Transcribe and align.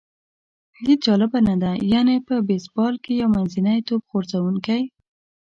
هېڅ 0.81 0.99
جالبه 1.05 1.39
نه 1.49 1.55
ده، 1.63 1.71
یعنې 1.93 2.15
په 2.27 2.35
بېسبال 2.47 2.93
کې 3.03 3.11
یو 3.21 3.29
منځنی 3.35 3.77
توپ 3.87 4.01
غورځوونکی. 4.11 4.81